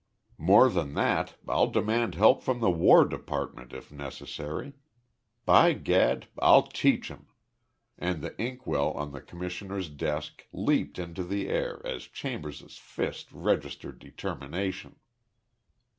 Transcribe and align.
"More 0.39 0.67
than 0.67 0.95
that, 0.95 1.35
I'll 1.47 1.67
demand 1.69 2.15
help 2.15 2.41
from 2.41 2.59
the 2.59 2.71
War 2.71 3.05
Department, 3.05 3.71
if 3.71 3.91
necessary! 3.91 4.73
By 5.45 5.73
Gad! 5.73 6.27
I'll 6.39 6.63
teach 6.63 7.11
'em!" 7.11 7.27
and 7.99 8.23
the 8.23 8.35
inkwell 8.41 8.93
on 8.93 9.11
the 9.11 9.21
Commissioner's 9.21 9.89
desk 9.89 10.43
leaped 10.51 10.97
into 10.97 11.23
the 11.23 11.49
air 11.49 11.83
as 11.85 12.05
Chambers's 12.05 12.77
fist 12.79 13.31
registered 13.31 13.99
determination. 13.99 14.95